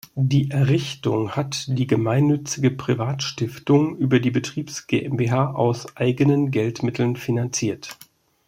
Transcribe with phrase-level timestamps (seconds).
[0.15, 7.99] Die Errichtung hat die gemeinnützige Privatstiftung über die Betriebs GmbH aus eigenen Geldmitteln finanziert.